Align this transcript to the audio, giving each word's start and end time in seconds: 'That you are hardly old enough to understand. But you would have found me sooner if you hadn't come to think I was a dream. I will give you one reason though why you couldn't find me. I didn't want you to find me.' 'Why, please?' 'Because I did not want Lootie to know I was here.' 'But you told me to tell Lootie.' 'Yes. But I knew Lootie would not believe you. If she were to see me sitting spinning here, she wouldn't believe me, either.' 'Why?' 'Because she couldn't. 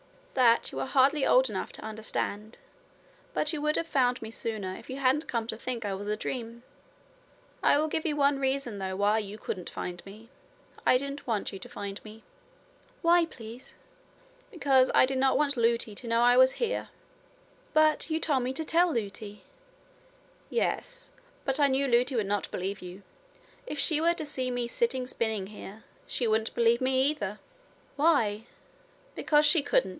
'That 0.33 0.71
you 0.71 0.79
are 0.79 0.87
hardly 0.87 1.23
old 1.27 1.47
enough 1.47 1.71
to 1.73 1.83
understand. 1.83 2.57
But 3.35 3.53
you 3.53 3.61
would 3.61 3.75
have 3.75 3.85
found 3.85 4.19
me 4.21 4.31
sooner 4.31 4.73
if 4.73 4.89
you 4.89 4.95
hadn't 4.97 5.27
come 5.27 5.45
to 5.45 5.57
think 5.57 5.85
I 5.85 5.93
was 5.93 6.07
a 6.07 6.17
dream. 6.17 6.63
I 7.61 7.77
will 7.77 7.87
give 7.87 8.05
you 8.07 8.15
one 8.15 8.39
reason 8.39 8.79
though 8.79 8.95
why 8.95 9.19
you 9.19 9.37
couldn't 9.37 9.69
find 9.69 10.01
me. 10.03 10.29
I 10.87 10.97
didn't 10.97 11.27
want 11.27 11.53
you 11.53 11.59
to 11.59 11.69
find 11.69 12.03
me.' 12.03 12.23
'Why, 13.03 13.25
please?' 13.25 13.75
'Because 14.49 14.89
I 14.95 15.05
did 15.05 15.19
not 15.19 15.37
want 15.37 15.55
Lootie 15.57 15.93
to 15.93 16.07
know 16.07 16.21
I 16.21 16.37
was 16.37 16.53
here.' 16.53 16.89
'But 17.73 18.09
you 18.09 18.19
told 18.19 18.41
me 18.41 18.53
to 18.53 18.65
tell 18.65 18.91
Lootie.' 18.91 19.43
'Yes. 20.49 21.11
But 21.45 21.59
I 21.59 21.67
knew 21.67 21.87
Lootie 21.87 22.15
would 22.15 22.25
not 22.25 22.49
believe 22.49 22.81
you. 22.81 23.03
If 23.67 23.77
she 23.77 24.01
were 24.01 24.15
to 24.15 24.25
see 24.25 24.49
me 24.49 24.67
sitting 24.67 25.05
spinning 25.05 25.47
here, 25.47 25.83
she 26.07 26.25
wouldn't 26.27 26.55
believe 26.55 26.81
me, 26.81 27.03
either.' 27.11 27.37
'Why?' 27.97 28.45
'Because 29.13 29.45
she 29.45 29.61
couldn't. 29.61 29.89